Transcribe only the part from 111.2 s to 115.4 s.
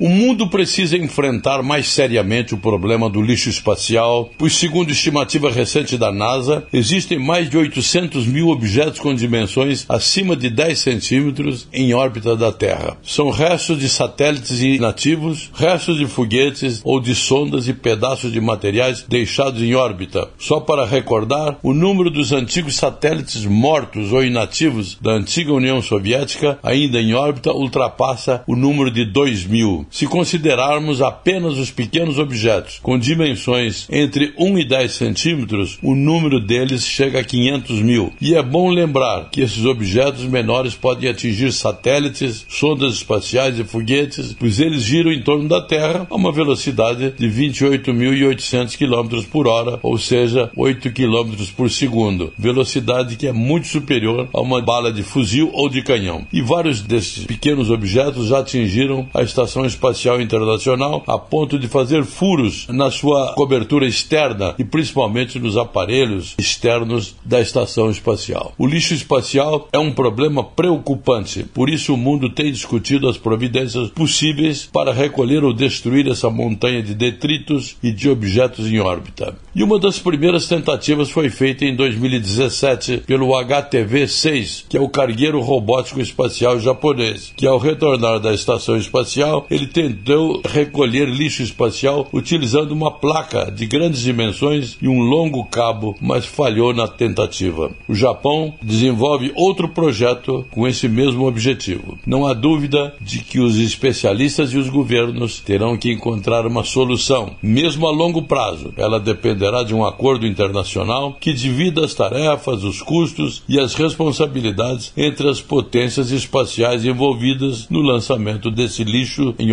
que divida as tarefas, os custos e as responsabilidades entre as